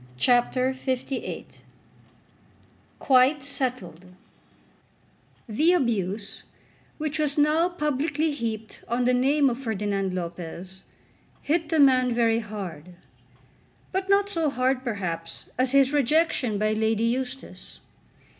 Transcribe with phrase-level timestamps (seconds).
[0.17, 1.45] CHAPTER LVIII
[2.97, 4.07] "Quite Settled"
[5.47, 6.41] The abuse
[6.97, 10.81] which was now publicly heaped on the name of Ferdinand Lopez
[11.43, 12.95] hit the man very hard;
[13.91, 17.79] but not so hard perhaps as his rejection by Lady Eustace.